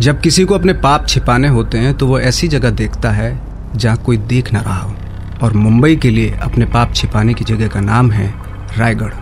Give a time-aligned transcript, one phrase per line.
[0.00, 3.38] जब किसी को अपने पाप छिपाने होते हैं तो वो ऐसी जगह देखता है
[3.76, 4.94] जहाँ कोई देख ना रहा हो।
[5.42, 8.26] और मुंबई के लिए अपने पाप छिपाने की जगह का नाम है
[8.78, 9.12] रायगढ़।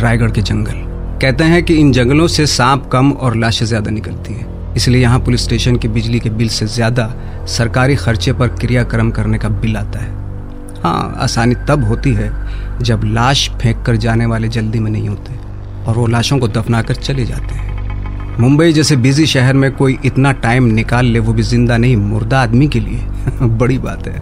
[0.00, 0.86] रायगढ़ के जंगल।
[1.20, 5.18] कहते हैं कि इन जंगलों से सांप कम और लाशें ज़्यादा निकलती हैं। इसलिए यहाँ
[5.20, 7.12] पुलिस स्टेशन के बिजली के बिल से ज़्यादा
[7.48, 10.12] सरकारी खर्चे पर क्रियाक्रम करने का बिल आता है।
[10.82, 12.30] हाँ आसानी तब होती है
[12.80, 15.32] जब लाश फेंक कर जाने वाले जल्दी में नहीं होते,
[15.84, 17.69] और वो लाशों को दफना कर चले जाते हैं।
[18.38, 22.40] मुंबई जैसे बिज़ी शहर में कोई इतना टाइम निकाल ले, वो भी ज़िंदा नहीं, मुर्दा
[22.42, 22.98] आदमी के लिए।
[23.42, 24.18] बड़ी बात है।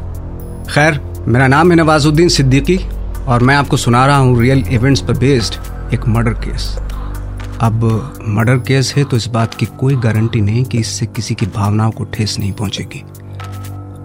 [0.67, 2.79] खैर, मेरा नाम है नवाजुद्दीन सिद्दीकी
[3.29, 5.55] और मैं आपको सुना रहा हूँ रियल इवेंट्स पर बेस्ड
[5.95, 6.77] एक मर्डर केस
[7.61, 7.85] अब
[8.29, 11.91] मर्डर केस है तो इस बात की कोई गारंटी नहीं कि इससे किसी की भावनाओं
[11.91, 13.03] को ठेस नहीं पहुंचेगी।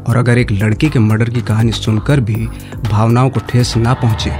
[0.08, 2.48] और अगर एक लड़की के मर्डर की कहानी सुनकर भी
[2.90, 4.32] भावनाओं को ठेस ना पहुँचे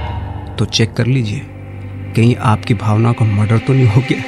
[0.56, 1.46] तो चेक कर लीजिए।
[2.16, 4.22] कहीं आपकी भावना का मर्डर तो नहीं हो गया?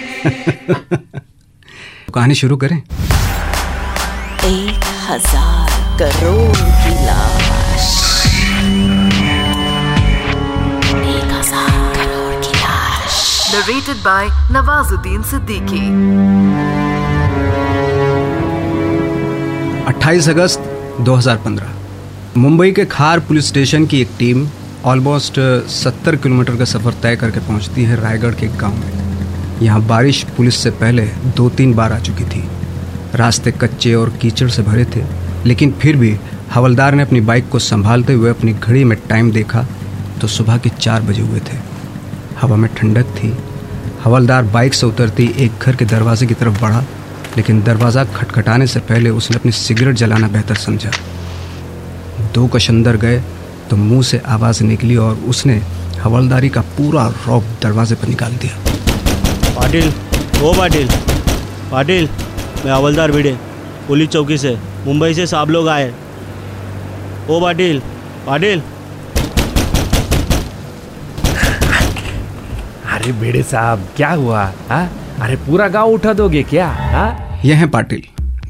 [2.15, 2.77] कहानी शुरू करें।
[4.47, 5.71] एक हज़ार
[6.01, 7.89] करोड़ की लाश।
[10.97, 13.17] एक हज़ार करोड़ की लाश।
[13.55, 14.25] Narrated by
[14.57, 15.85] Nawazuddin Siddiqui.
[19.89, 20.61] 28 अगस्त
[21.07, 24.47] 2015 मुंबई के खार पुलिस स्टेशन की एक टीम
[24.87, 25.39] ऑलमोस्ट
[25.75, 30.23] 70 किलोमीटर का सफ़र तय करके पहुँचती है रायगढ़ के एक गाँव में। यहाँ बारिश
[30.37, 31.07] पुलिस से पहले
[31.37, 32.43] दो तीन बार आ चुकी थी।
[33.15, 35.03] रास्ते कच्चे और कीचड़ से भरे थे,
[35.47, 36.15] लेकिन फिर भी
[36.53, 39.67] हवलदार ने अपनी बाइक को संभालते हुए अपनी घड़ी में टाइम देखा
[40.21, 41.57] तो सुबह के चार बजे हुए थे।
[42.41, 43.37] हवा में ठंडक थी।
[44.05, 46.85] हवलदार बाइक से उतरती एक घर के दरवाजे की तरफ़ बढ़ा,
[47.37, 50.91] लेकिन दरवाज़ा खटखटाने से पहले उसने अपनी सिगरेट जलाना बेहतर समझा।
[52.35, 53.23] दो कश अंदर गए
[53.71, 55.61] तो मुँह से आवाज़ निकली और उसने
[56.05, 58.57] हवलदारी का पूरा रौब दरवाजे पर निकाल दिया
[59.57, 59.89] पाटिल
[60.47, 60.89] ओ पाटिल
[61.71, 62.09] पाटिल
[62.65, 63.37] मैं हवलदार भिड़े
[63.89, 64.57] पुलिस चौकी से
[64.87, 65.93] मुंबई से साहब लोग आए
[67.31, 67.81] ओ पाटिल
[68.27, 68.63] पाटिल
[72.95, 74.81] अरे बेड़े साहब क्या हुआ हा?
[75.23, 77.07] अरे पूरा गाँव उठा दोगे क्या हा?
[77.45, 78.03] यह है पाटिल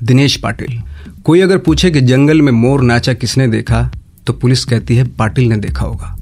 [0.06, 0.80] दिनेश पाटिल
[1.24, 3.80] कोई अगर पूछे कि जंगल में मोर नाचा किसने देखा
[4.26, 6.16] तो पुलिस कहती है, पाटिल ने देखा होगा।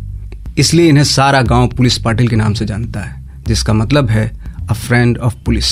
[0.58, 4.30] इसलिए इन्हें सारा गाँव पुलिस पाटिल के नाम से जानता है, जिसका मतलब है
[4.70, 5.68] a friend of police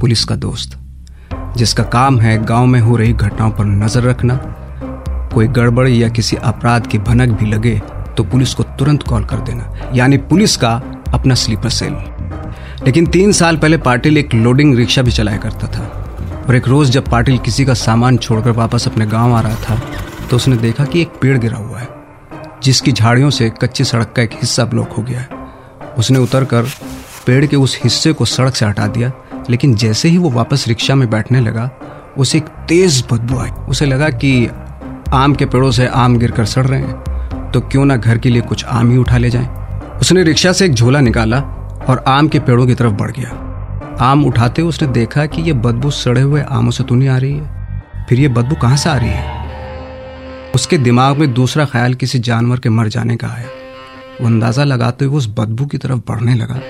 [0.00, 0.78] police का दोस्त।
[1.56, 4.36] जिसका काम है, गाँव में हो रही घटनाओं पर नज़र रखना।
[5.34, 7.80] कोई गड़बड़ या किसी अपराध की भनक भी लगे
[8.16, 10.74] तो पुलिस को तुरंत कॉल कर देना। यानी पुलिस का
[11.14, 11.96] अपना स्लीपर सेल।
[12.86, 15.84] लेकिन तीन साल पहले पाटिल एक लोडिंग रिक्शा भी चलाया करता था।
[16.48, 19.80] और एक रोज जब पाटिल किसी का सामान छोड़कर वापस अपने गाँव आ रहा था
[20.30, 21.88] तो उसने देखा कि एक पेड़ गिरा हुआ है,
[22.62, 25.42] जिसकी झाड़ियों से कच्ची सड़क का एक हिस्सा ब्लॉक हो गया है।
[25.98, 26.62] उसने उतर कर
[27.26, 29.12] पेड़ के उस हिस्से को सड़क से हटा दिया,
[29.50, 31.70] लेकिन जैसे ही वो वापस रिक्शा में बैठने लगा,
[32.18, 34.48] उसे एक तेज बदबू आई। उसे लगा कि
[35.12, 38.42] आम के पेड़ों से आम गिरकर सड़ रहे हैं तो क्यों ना घर के लिए
[38.42, 39.46] कुछ आम ही उठा ले जाएँ।
[40.00, 41.40] उसने रिक्शा से एक झोला निकाला
[41.88, 45.90] और आम के पेड़ों की तरफ़ बढ़ गया। आम उठाते उसने देखा कि यह बदबू
[45.92, 48.96] सड़े हुए आमों से तो नहीं आ रही है। फिर ये बदबू कहाँ से आ
[48.96, 49.33] रही है?
[50.54, 53.48] उसके दिमाग में दूसरा ख्याल किसी जानवर के मर जाने का आया।
[54.20, 56.60] वो अंदाज़ा लगाते हुए उस बदबू की तरफ़ बढ़ने लगा।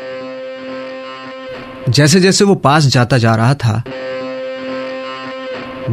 [1.89, 3.83] जैसे जैसे वो पास जाता जा रहा था,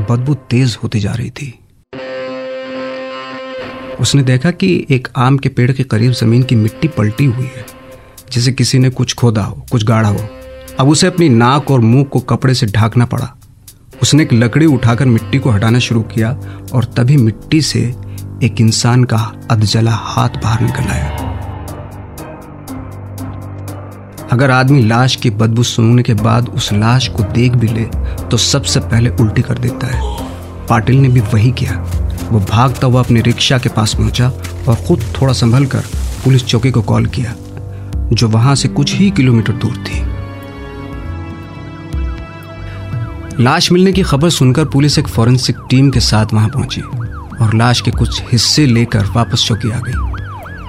[0.09, 1.53] बदबू तेज होती जा रही थी।
[3.99, 7.65] उसने देखा कि एक आम के पेड़ के करीब ज़मीन की मिट्टी पलटी हुई है,
[8.31, 10.27] जैसे किसी ने कुछ खोदा हो, कुछ गाढ़ा हो।
[10.79, 13.35] अब उसे अपनी नाक और मुँह को कपड़े से ढाकना पड़ा।
[14.01, 16.37] उसने एक लकड़ी उठाकर मिट्टी को हटाना शुरू किया
[16.73, 17.79] और तभी मिट्टी से
[18.43, 19.17] एक इंसान का
[19.51, 21.09] अधजला हाथ बाहर निकल आया।
[24.31, 27.85] अगर आदमी लाश की बदबू सूंघने के बाद उस लाश को देख भी ले
[28.31, 31.73] तो सबसे पहले उल्टी कर देता है। पाटिल ने भी वही किया।
[32.31, 34.27] वो भागता हुआ अपने रिक्शा के पास पहुँचा
[34.67, 35.83] और खुद थोड़ा संभल कर
[36.23, 37.35] पुलिस चौकी को कॉल किया,
[38.13, 39.99] जो वहाँ से कुछ ही किलोमीटर दूर थी।
[43.39, 47.81] लाश मिलने की खबर सुनकर पुलिस एक फॉरेंसिक टीम के साथ वहाँ पहुँची और लाश
[47.81, 49.93] के कुछ हिस्से लेकर वापस चौकी आ गई।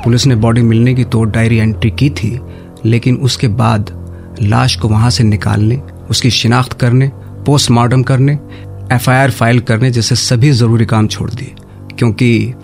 [0.05, 2.39] पुलिस ने बॉडी मिलने की तो डायरी एंट्री की थी,
[2.85, 3.91] लेकिन उसके बाद
[4.43, 5.81] लाश को वहाँ से निकालने,
[6.11, 7.11] उसकी शिनाख्त करने,
[7.47, 8.39] पोस्टमार्टम करने,
[8.93, 11.55] एफआईआर फ़ाइल करने जैसे सभी ज़रूरी काम छोड़ दिए,
[11.99, 12.55] क्योंकि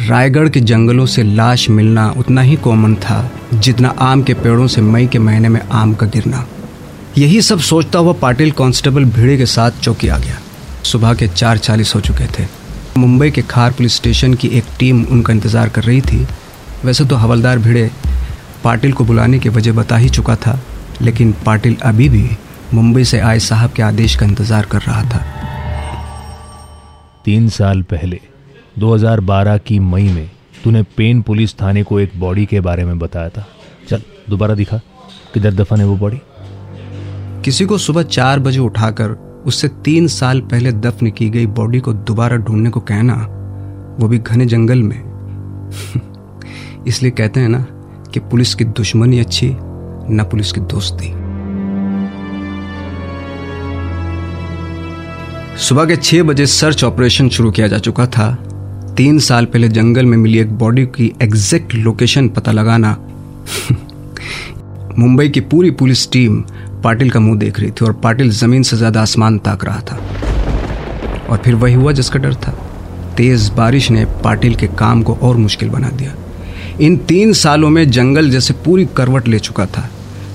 [0.00, 4.80] रायगढ़ के जंगलों से लाश मिलना उतना ही कॉमन था जितना आम के पेड़ों से
[4.80, 6.46] मई के महीने में आम का गिरना।
[7.18, 10.38] यही सब सोचता हुआ पाटिल कांस्टेबल भिड़े के साथ चौकी आ गया।
[10.84, 12.46] सुबह के चार चालीस हो चुके थे।
[12.98, 16.26] मुंबई के खार पुलिस स्टेशन की एक टीम उनका इंतज़ार कर रही थी।
[16.84, 17.90] वैसे तो हवलदार भिड़े
[18.64, 20.58] पाटिल को बुलाने की वजह बता ही चुका था,
[21.02, 22.28] लेकिन पाटिल अभी भी
[22.74, 25.24] मुंबई से आए साहब के आदेश का इंतज़ार कर रहा था।
[27.24, 28.20] तीन साल पहले
[28.78, 30.30] 2012 की मई में,
[30.64, 33.46] तूने पेन पुलिस थाने को एक बॉडी के बारे में बताया था।
[33.88, 34.80] चल, दोबारा दिखा,
[35.34, 36.20] किधर दफन है वो बॉडी?
[37.44, 41.92] किसी को सुबह चार बजे उठाकर उससे तीन साल पहले दफन की गई बॉडी को
[41.92, 43.14] दोबारा ढूँढने को कहना,
[44.00, 45.12] वो भी घने जंगल में।
[46.86, 47.66] इसलिए कहते हैं ना
[48.12, 49.56] कि पुलिस की दुश्मनी अच्छी,
[50.10, 51.06] न पुलिस की दोस्ती।
[55.58, 58.38] सुबह के छह बजे सर्च ऑपरेशन शुरू किया जा चुका था।
[58.96, 62.96] तीन साल पहले जंगल में मिली एक बॉडी की एग्जैक्ट लोकेशन पता लगाना।
[64.98, 66.44] मुंबई की पूरी पुलिस टीम
[66.84, 69.96] पाटिल का मुँह देख रही थी और पाटिल ज़मीन से ज़्यादा आसमान ताक रहा था।
[71.28, 72.52] और फिर वही हुआ जिसका डर था।
[73.16, 76.14] तेज बारिश ने पाटिल के काम को और मुश्किल बना दिया।
[76.80, 79.88] इन तीन सालों में जंगल जैसे पूरी करवट ले चुका था।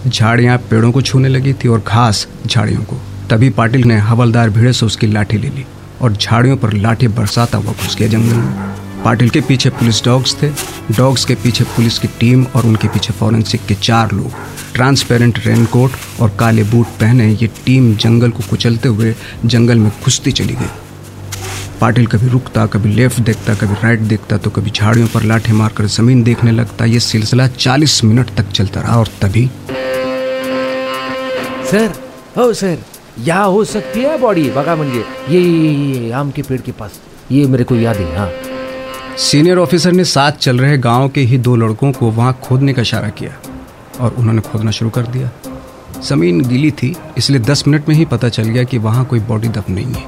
[0.07, 2.97] झाड़ियाँ पेड़ों को छूने लगी थी और घास झाड़ियों को।
[3.29, 5.65] तभी पाटिल ने हवलदार भीड़े से उसकी लाठी ले ली
[6.01, 10.35] और झाड़ियों पर लाठी बरसाता हुआ घुस गया जंगल में। पाटिल के पीछे पुलिस डॉग्स
[10.41, 10.47] थे।
[10.95, 14.31] डॉग्स के पीछे पुलिस की टीम और उनके पीछे फॉरेंसिक के चार लोग।
[14.73, 19.13] ट्रांसपेरेंट रेनकोट और काले बूट पहने ये टीम जंगल को कुचलते हुए
[19.45, 20.67] जंगल में घुसती चली गई।
[21.81, 25.85] पाटिल कभी रुकता कभी लेफ़्ट देखता कभी राइट देखता तो कभी झाड़ियों पर लाठी मारकर
[25.95, 29.49] ज़मीन देखने लगता। ये सिलसिला 40 मिनट तक चलता रहा और तभी
[31.71, 31.93] सर
[32.37, 32.77] हो सर
[33.19, 34.49] यहाँ हो सकती है बॉडी?
[34.49, 34.99] बघा म्हणजे
[35.29, 36.99] ये ये, ये, ये आम के पेड़ के पास।
[37.31, 38.29] ये मेरे को याद है हाँ।
[39.17, 42.81] सीनियर ऑफिसर ने साथ चल रहे गाँव के ही दो लड़कों को वहाँ खोदने का
[42.81, 43.31] इशारा किया
[44.01, 45.29] और उन्होंने खोदना शुरू कर दिया।
[46.01, 49.47] ज़मीन गीली थी इसलिए दस मिनट में ही पता चल गया कि वहाँ कोई बॉडी
[49.47, 50.05] दफ नहीं है।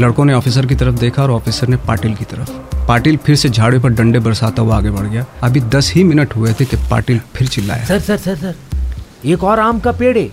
[0.00, 2.50] लड़कों ने ऑफिसर की तरफ़ देखा और ऑफिसर ने पाटिल की तरफ़।
[2.88, 6.36] पाटिल फिर से झाड़े पर डंडे बरसाता हुआ आगे बढ़ गया। अभी दस ही मिनट
[6.36, 10.16] हुए थे कि पाटिल फिर चिल्लाया। सर सर सर सर एक और आम का पेड़
[10.18, 10.30] है।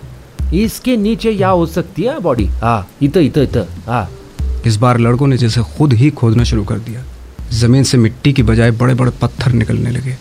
[0.54, 3.58] इसके नीचे यहाँ हो सकती है बॉडी हाँ इत इत इत
[3.88, 4.08] हाँ।
[4.66, 7.04] इस बार लड़कों ने जैसे खुद ही खोदना शुरू कर दिया।
[7.52, 10.16] ज़मीन से मिट्टी की बजाय बड़े बड़े पत्थर निकलने लगे।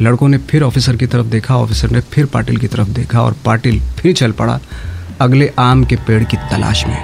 [0.00, 3.36] लड़कों ने फिर ऑफिसर की तरफ़ देखा, ऑफिसर ने फिर पाटिल की तरफ़ देखा और
[3.44, 4.58] पाटिल फिर चल पड़ा
[5.20, 6.96] अगले आम के पेड़ की तलाश में।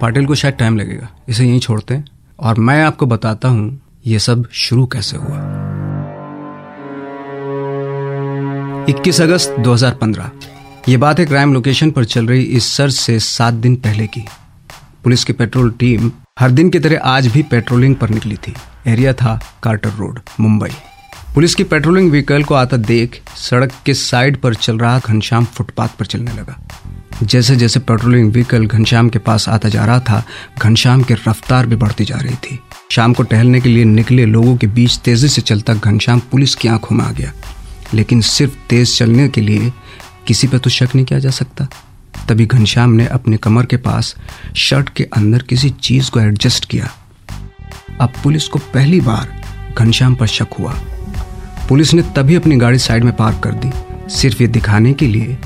[0.00, 2.04] पाटिल को शायद टाइम लगेगा, इसे यहीं छोड़ते हैं।
[2.40, 5.38] और मैं आपको बताता हूँ, ये सब शुरू कैसे हुआ।
[8.88, 10.30] 21 अगस्त 2015
[10.88, 14.24] ये बात है क्राइम लोकेशन पर चल रही इस सर्च से सात दिन पहले की।
[15.04, 18.54] पुलिस की पेट्रोल टीम हर दिन की तरह आज भी पेट्रोलिंग पर निकली थी।
[18.86, 20.68] एरिया था कार्टर रोड, मुंबई।
[21.34, 25.88] पुलिस की पेट्रोलिंग व्हीकल को आता देख सड़क के साइड पर चल रहा घनश्याम फुटपाथ
[25.88, 26.68] पर चलने लगा।
[27.22, 30.24] जैसे जैसे पेट्रोलिंग व्हीकल घनश्याम के पास आता जा रहा था,
[30.62, 32.60] घनश्याम की रफ्तार भी बढ़ती जा रही थी।
[32.90, 36.68] शाम को टहलने के लिए निकले लोगों के बीच तेज़ी से चलता घनश्याम पुलिस की
[36.68, 37.32] आँखों में आ गया।
[37.94, 39.72] लेकिन सिर्फ़ तेज चलने के लिए
[40.26, 41.68] किसी पर तो शक नहीं किया जा सकता।
[42.28, 44.16] तभी घनश्याम ने अपने कमर के पास
[44.56, 46.90] शर्ट के अंदर किसी चीज़ को एडजस्ट किया।
[48.00, 50.74] अब पुलिस को पहली बार घनश्याम पर शक हुआ।
[51.68, 53.70] पुलिस ने तभी अपनी गाड़ी साइड में पार्क कर दी,
[54.10, 55.38] सिर्फ़ ये दिखाने के लिए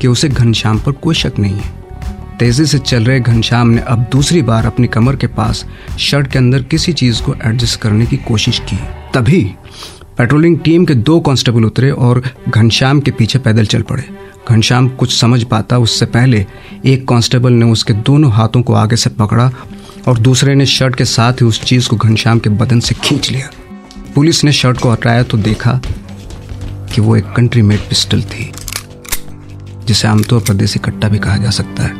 [0.00, 1.78] कि उसे घनश्याम पर कोई शक नहीं है।
[2.38, 5.64] तेज़ी से चल रहे घनश्याम ने अब दूसरी बार अपनी कमर के पास
[5.98, 8.76] शर्ट के अंदर किसी चीज़ को एडजस्ट करने की कोशिश की।
[9.14, 9.42] तभी
[10.18, 14.04] पेट्रोलिंग टीम के दो कांस्टेबल उतरे और घनश्याम के पीछे पैदल चल पड़े।
[14.50, 16.44] घनश्याम कुछ समझ पाता उससे पहले
[16.86, 19.50] एक कांस्टेबल ने उसके दोनों हाथों को आगे से पकड़ा
[20.08, 23.30] और दूसरे ने शर्ट के साथ ही उस चीज़ को घनश्याम के बदन से खींच
[23.30, 23.50] लिया।
[24.14, 25.80] पुलिस ने शर्ट को हटाया तो देखा
[26.94, 28.50] कि वो एक कंट्री मेड पिस्टल थी,
[29.86, 31.94] जिसे आमतौर पर देसी कट्टा भी कहा जा सकता है।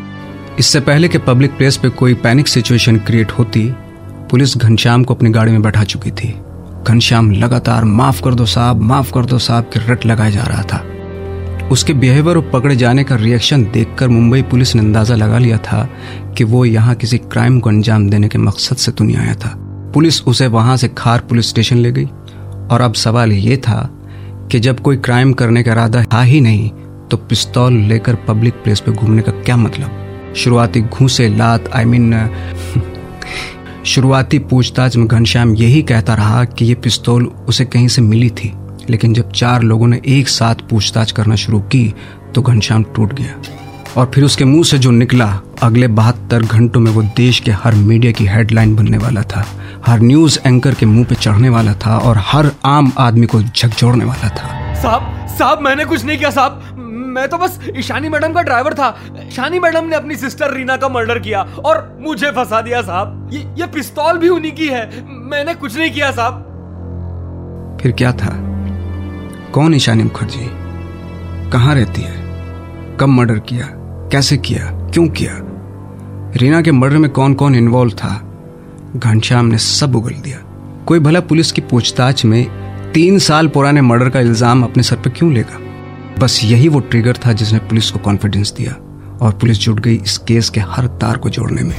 [0.58, 3.66] इससे पहले कि पब्लिक प्लेस पे कोई पैनिक सिचुएशन क्रिएट होती,
[4.30, 6.34] पुलिस घनश्याम को अपनी गाड़ी में बैठा चुकी थी।
[6.86, 10.62] घनश्याम लगातार, माफ़ कर दो साहब, माफ़ कर दो साहब, के रट लगाया जा रहा
[10.62, 10.84] था।
[11.70, 15.88] उसके बिहेवियर और पकड़े जाने का रिएक्शन देखकर मुंबई पुलिस ने अंदाज़ा लगा लिया था
[16.38, 19.54] कि वो यहाँ किसी क्राइम को अंजाम देने के मकसद से तो नहीं आया था।
[19.94, 22.04] पुलिस उसे वहाँ से खार पुलिस स्टेशन ले गई।
[22.70, 23.90] और अब सवाल ये था
[24.52, 26.70] कि जब कोई क्राइम करने का इरादा था ही नहीं
[27.10, 29.90] तो पिस्तौल लेकर पब्लिक प्लेस पे घूमने का क्या मतलब?
[30.36, 36.64] शुरुआती घूसे लात आई I मीन mean, शुरुआती पूछताछ में घनश्याम यही कहता रहा कि
[36.64, 38.52] ये पिस्तौल उसे कहीं से मिली थी।
[38.90, 41.94] लेकिन जब चार लोगों ने एक साथ पूछताछ करना शुरू की
[42.34, 43.42] तो घनश्याम टूट गया।
[43.96, 45.26] और फिर उसके मुँह से जो निकला
[45.62, 49.44] अगले बहत्तर घंटों में वो देश के हर मीडिया की हेडलाइन बनने वाला था
[49.86, 54.04] हर न्यूज़ एंकर के मुँह पे चढ़ने वाला था और हर आम आदमी को झकझोरने
[54.04, 56.76] वाला था। साहब साहब मैंने कुछ नहीं किया साहब।
[57.14, 58.88] मैं तो बस ईशानी मैडम का ड्राइवर था।
[59.26, 63.40] ईशानी मैडम ने अपनी सिस्टर रीना का मर्डर किया और मुझे फंसा दिया साहब। ये
[63.58, 64.88] ये पिस्तौल भी उन्हीं की है।
[65.30, 66.46] मैंने कुछ नहीं किया साहब।
[67.82, 68.36] फिर क्या था?
[69.54, 70.46] कौन ईशानी मुखर्जी?
[71.50, 72.14] कहाँ रहती है?
[73.00, 73.66] कब मर्डर किया?
[74.12, 74.70] कैसे किया?
[74.92, 75.32] क्यों किया?
[76.36, 78.10] रीना के मर्डर में कौन कौन इन्वॉल्व था?
[78.96, 80.38] घनश्याम ने सब उगल दिया।
[80.86, 82.44] कोई भला पुलिस की पूछताछ में
[82.94, 85.58] तीन साल पुराने मर्डर का इल्ज़ाम अपने सर पर क्यों लेगा?
[86.18, 88.72] बस यही वो ट्रिगर था जिसने पुलिस को कॉन्फिडेंस दिया
[89.22, 91.76] और पुलिस जुट गई इस केस के हर तार को जोड़ने में।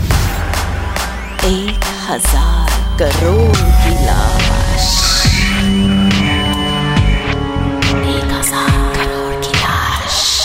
[1.45, 4.40] एक हज़ार करोड़ की लाश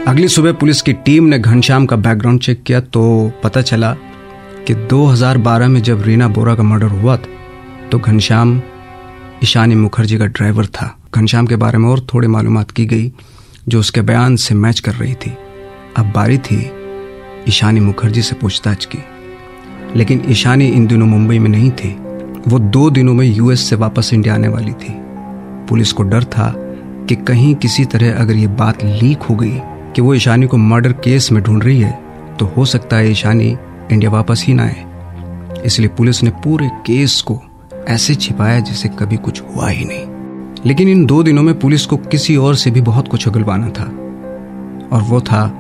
[0.08, 3.94] अगली सुबह पुलिस की टीम ने घनश्याम का बैकग्राउंड चेक किया तो पता चला
[4.68, 8.62] कि 2012 में जब रीना बोरा का मर्डर हुआ था, तो घनश्याम
[9.44, 13.12] ईशानी मुखर्जी का ड्राइवर था। घनश्याम के बारे में और थोड़ी मालूम की गई
[13.68, 15.38] जो उसके बयान से मैच कर रही थी।
[15.98, 16.72] अब बारी थी
[17.48, 19.00] ईशानी मुखर्जी से पूछताछ की।
[19.96, 22.09] लेकिन ईशानी इन दिनों मुंबई में नहीं थी।
[22.50, 24.94] वो दो दिनों में यूएस से वापस इंडिया आने वाली थी।
[25.70, 26.54] पुलिस को डर था
[27.10, 29.60] कि कहीं किसी तरह अगर ये बात लीक हो गई
[29.96, 32.00] कि वो ईशानी को मर्डर केस में ढूंढ रही है
[32.40, 33.58] तो हो सकता है ईशानी
[33.92, 34.86] इंडिया वापस ही ना आए।
[35.66, 37.42] इसलिए पुलिस ने पूरे केस को
[37.88, 40.06] ऐसे छिपाया जैसे कभी कुछ हुआ ही नहीं।
[40.66, 43.84] लेकिन इन दो दिनों में पुलिस को किसी और से भी बहुत कुछ उगलवाना था।
[44.96, 45.52] और वो था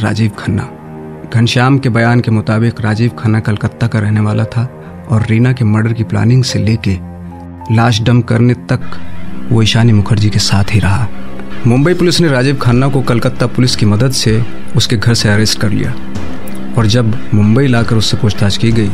[0.00, 0.70] राजीव खन्ना।
[1.34, 5.64] घनश्याम के बयान के मुताबिक राजीव खन्ना कलकत्ता का रहने वाला था। और रीना के
[5.64, 6.96] मर्डर की प्लानिंग से लेके
[7.70, 8.90] लाश डम करने तक
[9.50, 11.06] वो ईशानी मुखर्जी के साथ ही रहा।
[11.66, 14.42] मुंबई पुलिस ने राजीव खन्ना को कलकत्ता पुलिस की मदद से
[14.76, 15.94] उसके घर से अरेस्ट कर लिया।
[16.78, 18.88] और जब मुंबई लाकर उससे पूछताछ की गई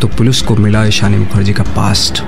[0.00, 2.22] तो पुलिस को मिला ईशानी मुखर्जी का पास्ट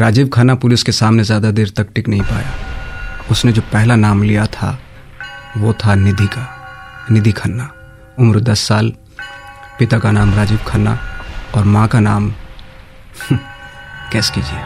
[0.00, 2.52] राजीव खन्ना पुलिस के सामने ज़्यादा देर तक टिक नहीं पाया।
[3.30, 4.78] उसने जो पहला नाम लिया था,
[5.56, 6.46] वो था निधि का
[7.10, 7.70] निधि खन्ना,
[8.18, 8.92] उम्र दस साल
[9.80, 10.98] पिता का नाम राजीव खन्ना
[11.54, 12.30] और माँ का नाम
[14.12, 14.58] कैस कीजिए।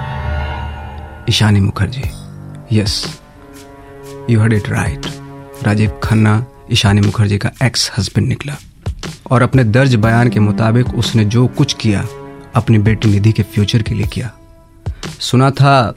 [1.31, 2.03] Ishani Mukherjee.
[2.81, 3.21] Yes
[4.31, 5.07] you heard it right
[5.63, 8.57] Rajiv Khanna, Ishani Mukherjee का एक्स हस्बैंड निकला
[9.31, 12.07] और अपने दर्ज बयान के मुताबिक उसने जो कुछ किया,
[12.55, 14.31] अपनी बेटी निधि के फ्यूचर के लिए किया।
[15.21, 15.95] सुना था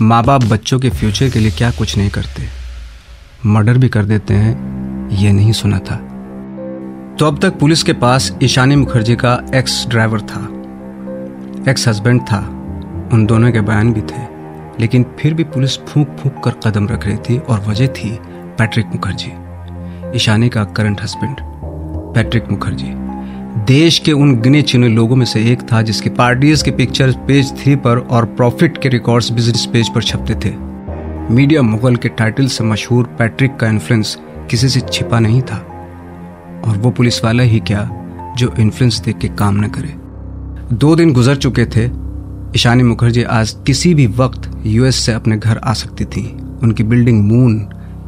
[0.00, 2.48] माँ बाप बच्चों के फ्यूचर के लिए क्या कुछ नहीं करते।
[3.46, 6.08] मर्डर भी कर देते हैं, ये नहीं सुना था।
[7.22, 10.40] तो अब तक पुलिस के पास ईशानी मुखर्जी का एक्स ड्राइवर था
[11.70, 12.38] एक्स हस्बैंड था।
[13.12, 14.22] उन दोनों के बयान भी थे,
[14.80, 18.10] लेकिन फिर भी पुलिस फूंक फूंक कर कदम रख रही थी और वजह थी
[18.58, 19.32] पैट्रिक मुखर्जी,
[20.16, 21.36] ईशानी का करंट हस्बैंड
[22.14, 22.92] पैट्रिक मुखर्जी।
[23.66, 27.56] देश के उन गिने चुने लोगों में से एक था जिसके पार्टीज़ के पिक्चर पेज
[27.62, 30.54] थ्री पर और प्रॉफिट के रिकॉर्ड्स बिज़नेस पेज पर छपते थे।
[31.34, 34.18] मीडिया मुगल के टाइटल से मशहूर पैट्रिक का इन्फ्लुएंस
[34.50, 35.68] किसी से छिपा नहीं था।
[36.64, 37.88] और वो पुलिस वाला ही क्या
[38.38, 39.94] जो इन्फ्लुएंस देख के काम न करे।
[40.74, 41.84] दो दिन गुजर चुके थे।
[42.56, 46.24] ईशानी मुखर्जी आज किसी भी वक्त यूएस से अपने घर आ सकती थी।
[46.62, 47.58] उनकी बिल्डिंग मून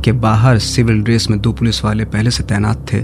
[0.04, 3.02] के बाहर सिविल ड्रेस में दो पुलिस वाले पहले से तैनात थे।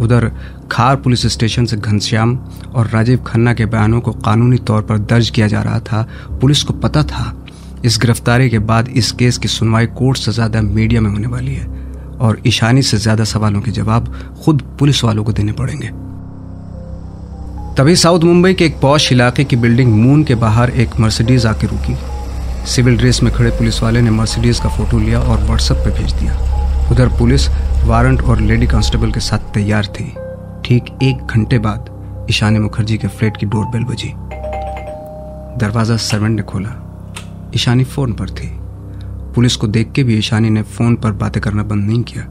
[0.00, 0.30] उधर
[0.72, 2.36] खार पुलिस स्टेशन से घनश्याम
[2.74, 6.06] और राजीव खन्ना के बयानों को कानूनी तौर पर दर्ज किया जा रहा था।
[6.40, 7.34] पुलिस को पता था,
[7.84, 11.54] इस गिरफ्तारी के बाद इस केस की सुनवाई कोर्ट से ज़्यादा मीडिया में होने वाली
[11.54, 11.66] है।
[12.22, 14.12] और ईशानी से ज़्यादा सवालों के जवाब
[14.44, 15.88] खुद पुलिस वालों को देने पड़ेंगे।
[17.76, 21.66] तभी साउथ मुंबई के एक पौश इलाके की बिल्डिंग मून के बाहर एक मर्सिडीज आके
[21.66, 21.96] रुकी।
[22.66, 26.12] सिविल ड्रेस में खड़े पुलिस वाले ने मर्सिडीज का फ़ोटो लिया और व्हाट्सएप पे भेज
[26.12, 26.34] दिया।
[26.92, 27.48] उधर पुलिस,
[27.86, 30.04] वारंट और लेडी कांस्टेबल के साथ तैयार थी।
[30.64, 34.12] ठीक एक घंटे बाद ईशानी मुखर्जी के फ्लैट की डोरबेल बजी।
[35.58, 36.74] दरवाज़ा सर्वेंट ने खोला।
[37.54, 38.48] ईशानी फ़ोन पर थी।
[39.34, 42.22] पुलिस को देख के भी ईशानी ने फ़ोन पर बातें करना बंद नहीं किया।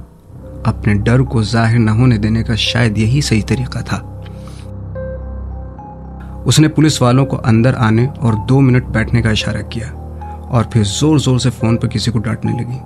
[0.66, 3.98] अपने डर को ज़ाहिर न होने देने का शायद यही सही तरीका था।
[6.48, 9.88] उसने पुलिस वालों को अंदर आने और दो मिनट बैठने का इशारा किया
[10.52, 12.80] और फिर ज़ोर ज़ोर से फ़ोन पर किसी को डांटने लगी।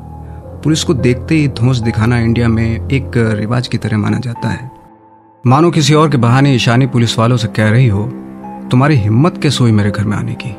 [0.63, 4.69] पुलिस को देखते ही धोस दिखाना इंडिया में एक रिवाज की तरह माना जाता है।
[5.43, 8.03] मानो किसी और के बहाने ईशानी पुलिस वालों से कह रही हो,
[8.72, 10.55] तुम्हारी हिम्मत कैसे हुई मेरे घर में आने की?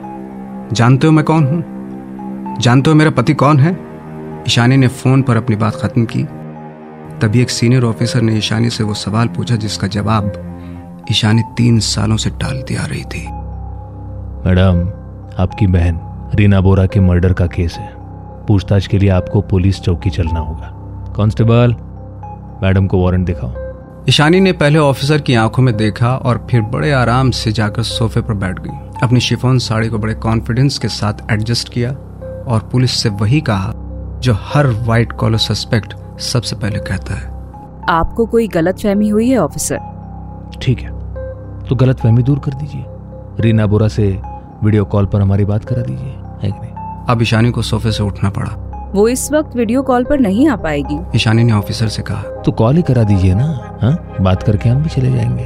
[0.75, 1.76] जानते हो मैं कौन हूँ?
[2.61, 3.73] जानते हो मेरा पति कौन है?
[4.49, 6.23] ईशानी ने फ़ोन पर अपनी बात खत्म की।
[7.21, 10.43] तभी एक सीनियर ऑफिसर ने ईशानी से वो सवाल पूछा जिसका जवाब
[11.11, 13.27] ईशानी तीन सालों से टालती आ रही थी।
[14.49, 14.89] मैडम
[15.43, 16.01] आपकी बहन
[16.35, 17.93] रीना बोरा के मर्डर का केस है।
[18.47, 20.73] पूछताछ के लिए आपको पुलिस चौकी चलना होगा।
[21.17, 21.75] कांस्टेबल
[22.63, 23.53] मैडम को वारंट दिखाओ।
[24.09, 28.21] ईशानी ने पहले ऑफिसर की आँखों में देखा और फिर बड़े आराम से जाकर सोफे
[28.21, 31.97] पर बैठ गई। अपनी शिफोन साड़ी को बड़े कॉन्फिडेंस के साथ एडजस्ट किया।
[32.49, 33.73] और पुलिस से वही कहा
[34.23, 37.35] जो हर वाइट कॉलर सस्पेक्ट सबसे पहले कहता है।
[37.91, 39.79] आपको कोई गलत फहमी हुई है ऑफिसर
[40.63, 40.91] ठीक है
[41.69, 42.85] तो गलत फहमी दूर कर दीजिए।
[43.41, 44.09] रीना बोरा से
[44.65, 46.73] वीडियो कॉल पर हमारी बात करा दीजिए है कि नहीं?
[47.09, 50.57] अब ईशानी को सोफे से उठना पड़ा। वो इस वक्त वीडियो कॉल पर नहीं आ
[50.57, 54.17] पाएगी। ईशानी ने ऑफिसर से कहा तो कॉल ही करा दीजिए ना हाँ?
[54.21, 55.45] बात करके हम भी चले जाएँगे।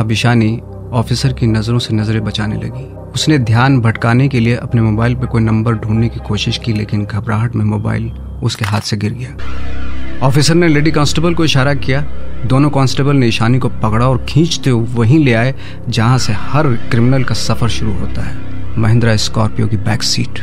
[0.00, 0.60] अब ईशानी
[0.92, 2.84] ऑफिसर की नज़रों से नज़रें बचाने लगी।
[3.16, 7.04] उसने ध्यान भटकाने के लिए अपने मोबाइल पर कोई नंबर ढूँढने की कोशिश की, लेकिन
[7.04, 8.10] घबराहट में मोबाइल
[8.42, 12.00] उसके हाथ से गिर गया। ऑफिसर ने लेडी कांस्टेबल को इशारा किया।
[12.46, 15.54] दोनों कांस्टेबल ने ईशानी को पकड़ा और खींचते हुए वहीं ले आए,
[15.88, 18.36] जहाँ से हर क्रिमिनल का सफ़र शुरू होता है।
[18.78, 20.40] महिंद्रा स्कॉर्पियो की बैक सीट।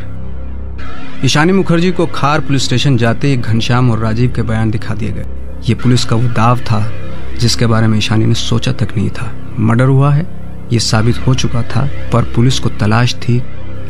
[1.26, 5.12] ईशानी मुखर्जी को खार पुलिस स्टेशन जाते ही घनश्याम और राजीव के बयान दिखा दिए
[5.12, 5.26] गए।
[5.70, 6.92] ये पुलिस का वो दाव था,
[7.40, 10.43] जिसके बारे में ईशानी ने सोचा तक नहीं था। मर्डर हुआ है?
[10.74, 13.40] ये साबित हो चुका था, पर पुलिस को तलाश थी,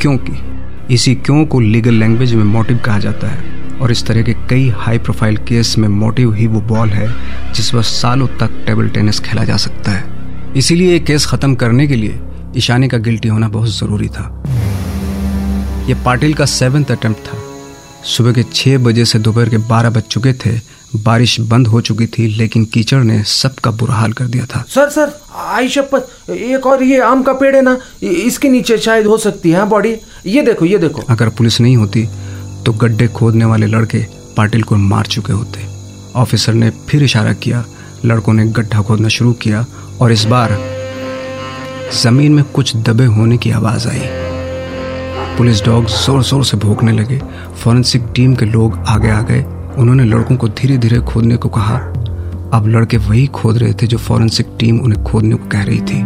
[0.01, 4.33] क्योंकि इसी क्यों को लीगल लैंग्वेज में मोटिव कहा जाता है, और इस तरह के
[4.49, 7.07] कई हाई प्रोफ़ाइल केस में मोटिव ही वो बॉल है,
[7.53, 11.87] जिस पर सालों तक टेबल टेनिस खेला जा सकता है। इसीलिए ये केस खत्म करने
[11.87, 12.19] के लिए
[12.57, 14.43] ईशानी का गिल्टी होना बहुत ज़रूरी था।
[15.89, 17.37] यह पाटिल का सेवेंथ अटेम्प्ट था।
[18.05, 20.51] सुबह के छह बजे से दोपहर के बारह बज चुके थे
[20.95, 24.89] बारिश बंद हो चुकी थी लेकिन कीचड़ ने सबका बुरा हाल कर दिया था। सर
[24.89, 29.17] सर आई शपथ एक और ये आम का पेड़ है ना इसके नीचे शायद हो
[29.17, 29.95] सकती है बॉडी?
[30.25, 32.07] ये देखो ये देखो। अगर पुलिस नहीं होती
[32.65, 34.05] तो गड्ढे खोदने वाले लड़के
[34.37, 35.65] पाटिल को मार चुके होते।
[36.15, 37.63] ऑफिसर ने फिर इशारा किया
[38.05, 39.65] लड़कों ने गड्ढा खोदना शुरू किया
[40.01, 40.57] और इस बार
[41.93, 44.01] ज़मीन में कुछ दबे होने की आवाज़ आई।
[45.37, 47.19] पुलिस डॉग ज़ोर ज़ोर से भोंकने लगे।
[47.63, 49.43] फॉरेंसिक टीम के लोग आगे आ गए।
[49.77, 51.77] उन्होंने लड़कों को धीरे धीरे खोदने को कहा।
[52.53, 56.03] अब लड़के वही खोद रहे थे जो फॉरेंसिक टीम उन्हें खोदने को कह रही थी।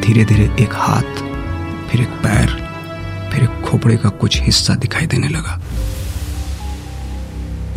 [0.00, 1.20] धीरे धीरे एक हाथ,
[1.90, 2.46] फिर एक पैर,
[3.32, 5.60] फिर एक खोपड़े का कुछ हिस्सा दिखाई देने लगा।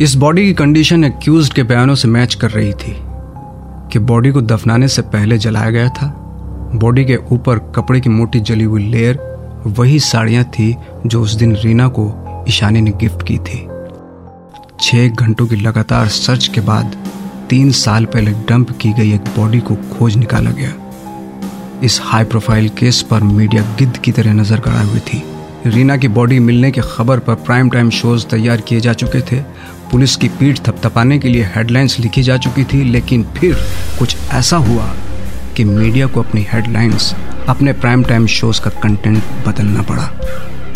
[0.00, 2.96] इस बॉडी की कंडीशन एक्यूज के बयानों से मैच कर रही थी
[3.92, 6.12] कि बॉडी को दफनाने से पहले जलाया गया था।
[6.74, 9.18] बॉडी के ऊपर कपड़े की मोटी जली हुई लेयर,
[9.66, 10.76] वही साड़ियाँ थी
[11.06, 12.12] जो उस दिन रीना को
[12.48, 13.66] ईशानी ने गिफ्ट की थी।
[14.86, 16.96] छह घंटों की लगातार सर्च के बाद
[17.50, 22.68] तीन साल पहले डंप की गई एक बॉडी को खोज निकाला गया। इस हाई प्रोफ़ाइल
[22.68, 25.22] केस पर मीडिया गिद्ध की तरह नज़र गड़ाए हुई थी।
[25.66, 29.40] रीना की बॉडी मिलने की खबर पर प्राइम टाइम शोज़ तैयार किए जा चुके थे।
[29.90, 33.56] पुलिस की पीठ थपथपाने के लिए हेडलाइंस लिखी जा चुकी थी, लेकिन फिर
[33.98, 34.92] कुछ ऐसा हुआ
[35.56, 37.14] कि मीडिया को अपनी हेडलाइंस
[37.48, 40.10] अपने प्राइम टाइम शोज़ का कंटेंट बदलना पड़ा।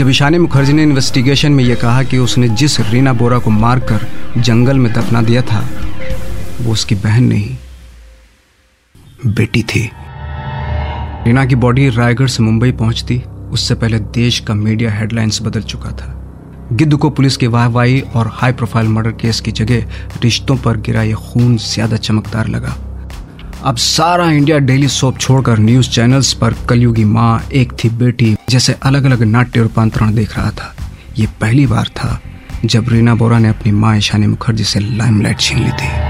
[0.00, 4.06] जब ईशानी मुखर्जी ने इन्वेस्टिगेशन में यह कहा कि उसने जिस रीना बोरा को मारकर
[4.38, 5.60] जंगल में दफना दिया था,
[6.60, 7.56] वो उसकी बहन नहीं,
[9.26, 9.82] बेटी थी।
[11.26, 13.18] रीना की बॉडी रायगढ़ से मुंबई पहुँचती,
[13.52, 16.12] उससे पहले देश का मीडिया हेडलाइंस बदल चुका था।
[16.72, 21.02] गिद्ध को पुलिस की वाहवाही और हाई प्रोफ़ाइल मर्डर केस की जगह रिश्तों पर गिरा
[21.02, 22.76] यह खून ज़्यादा चमकदार लगा।
[23.64, 28.74] अब सारा इंडिया डेली सोप छोड़कर न्यूज़ चैनल्स पर कलयुगी माँ, एक थी बेटी, जैसे
[28.82, 30.74] अलग अलग नाट्य रूपांतरण देख रहा था।
[31.18, 32.20] ये पहली बार था
[32.64, 36.09] जब रीना बोरा ने अपनी माँ ईशानी मुखर्जी से लाइमलाइट छीन ली थी।